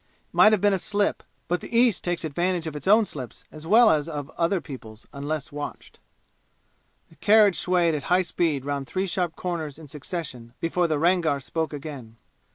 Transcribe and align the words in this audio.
It 0.27 0.33
might 0.33 0.51
have 0.51 0.61
been 0.61 0.73
a 0.73 0.79
slip, 0.79 1.21
but 1.47 1.61
the 1.61 1.77
East 1.77 2.03
takes 2.03 2.25
advantage 2.25 2.65
of 2.65 2.75
its 2.75 2.87
own 2.87 3.05
slips 3.05 3.43
as 3.51 3.67
well 3.67 3.91
as 3.91 4.09
of 4.09 4.31
other 4.31 4.59
peoples' 4.59 5.05
unless 5.13 5.51
watched. 5.51 5.99
The 7.09 7.15
carriage 7.17 7.59
swayed 7.59 7.93
at 7.93 8.05
high 8.05 8.23
speed 8.23 8.65
round 8.65 8.87
three 8.87 9.05
sharp 9.05 9.35
corners 9.35 9.77
in 9.77 9.87
succession 9.87 10.55
before 10.59 10.87
the 10.87 10.97
Rangar 10.97 11.39
spoke 11.39 11.71
again. 11.71 12.15